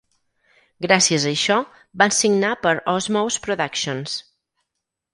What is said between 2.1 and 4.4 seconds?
signar per Osmose Productions.